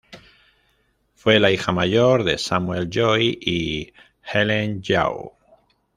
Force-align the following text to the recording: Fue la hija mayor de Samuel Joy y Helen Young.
Fue 1.13 1.39
la 1.39 1.51
hija 1.51 1.71
mayor 1.71 2.23
de 2.23 2.39
Samuel 2.39 2.89
Joy 2.91 3.37
y 3.39 3.93
Helen 4.33 4.81
Young. 4.81 5.29